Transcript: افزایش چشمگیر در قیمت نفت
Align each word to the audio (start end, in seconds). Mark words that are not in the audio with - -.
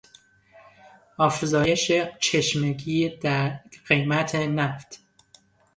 افزایش 1.19 1.91
چشمگیر 2.19 3.19
در 3.21 3.59
قیمت 3.87 4.35
نفت 4.35 4.99